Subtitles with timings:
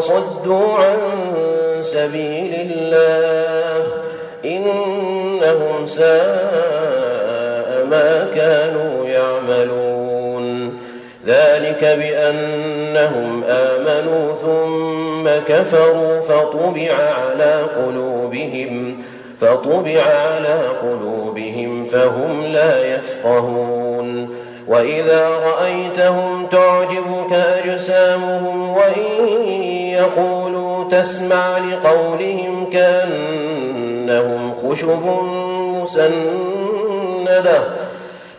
[0.00, 0.98] وصدوا عن
[1.84, 3.86] سبيل الله
[4.44, 10.78] إنهم ساء ما كانوا يعملون
[11.26, 19.02] ذلك بأنهم آمنوا ثم كفروا فطبع على قلوبهم
[19.40, 24.36] فطبع على قلوبهم فهم لا يفقهون
[24.68, 27.32] وإذا رأيتهم تعجبك
[27.66, 29.59] أجسامهم وإن
[30.00, 35.04] يقولوا تسمع لقولهم كأنهم خشب
[35.74, 37.60] مسندة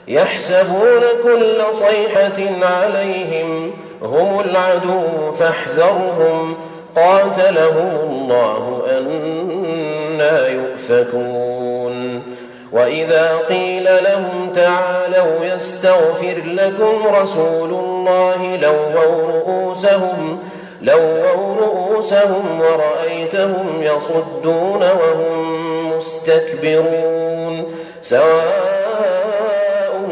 [0.08, 3.72] يحسبون كل صيحة عليهم
[4.04, 5.02] هم العدو
[5.40, 6.56] فاحذرهم
[6.96, 12.24] قاتلهم الله أنا يؤفكون
[12.72, 20.40] وإذا قيل لهم تعالوا يستغفر لكم رسول الله لووا رؤوسهم
[20.82, 27.64] لووا رؤوسهم ورأيتهم يصدون وهم مستكبرون
[28.04, 28.72] سواء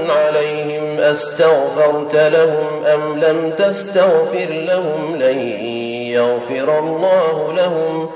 [0.09, 5.39] عليهم أستغفرت لهم أم لم تستغفر لهم لن
[6.15, 8.09] يغفر الله لهم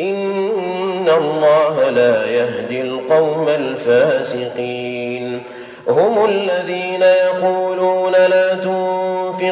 [0.00, 5.42] إن الله لا يهدي القوم الفاسقين
[5.88, 8.83] هم الذين يقولون لا تؤمنون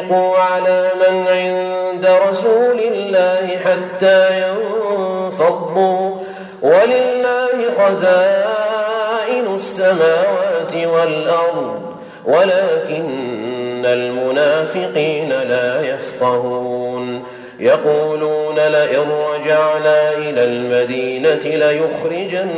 [0.01, 6.15] تنفقوا على من عند رسول الله حتى ينفضوا
[6.61, 11.79] ولله خزائن السماوات والأرض
[12.25, 17.23] ولكن المنافقين لا يفقهون
[17.59, 19.05] يقولون لئن
[19.35, 22.49] رجعنا إلى المدينة ليخرجن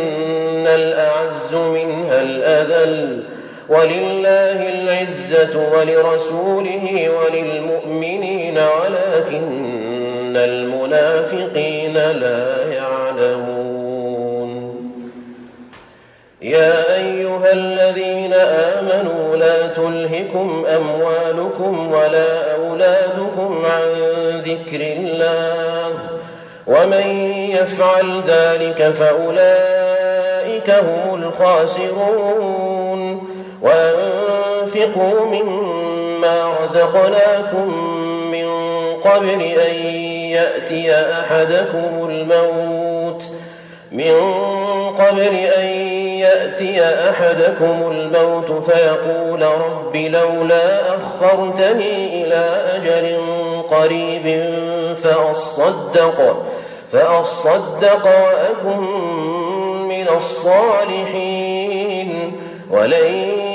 [0.67, 3.23] الأعز منها الأذل
[3.70, 9.66] ولله العزة ولرسوله وللمؤمنين ولكن
[10.36, 14.76] المنافقين لا يعلمون
[16.42, 23.82] يا أيها الذين آمنوا لا تلهكم أموالكم ولا أولادكم عن
[24.40, 25.90] ذكر الله
[26.68, 27.08] ومن
[27.52, 32.75] يفعل ذلك فأولئك هم الخاسرون
[33.66, 37.68] وأنفقوا مما رزقناكم
[38.31, 38.48] من
[39.03, 39.76] قبل أن
[40.36, 43.22] يأتي أحدكم الموت
[43.92, 44.20] من
[45.00, 45.22] قبل
[45.58, 45.66] أن
[46.16, 52.44] يأتي أحدكم الموت فيقول رب لولا أخرتني إلى
[52.76, 53.06] أجل
[53.72, 54.44] قريب
[55.03, 56.46] فأصدق
[56.92, 58.80] فأصدق وأكن
[59.88, 62.32] من الصالحين
[62.72, 63.54] ولن